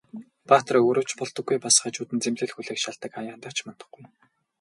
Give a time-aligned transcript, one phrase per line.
[0.51, 4.03] Баатар ч өөрөө болдоггүй, бас хажууд нь зэмлэл хүлээх шалтаг аяндаа мундахгүй.